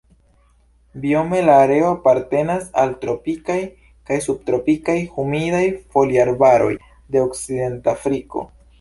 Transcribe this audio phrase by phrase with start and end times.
[1.03, 3.59] Biome la areo apartenas al tropikaj
[4.11, 5.63] kaj subtropikaj humidaj
[5.95, 8.49] foliarbaroj de Okcidentafriko.